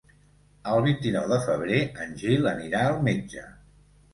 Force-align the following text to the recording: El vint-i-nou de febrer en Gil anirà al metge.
El 0.71 0.81
vint-i-nou 0.85 1.27
de 1.33 1.39
febrer 1.45 1.83
en 2.07 2.17
Gil 2.23 2.51
anirà 2.55 2.83
al 2.87 2.99
metge. 3.11 3.45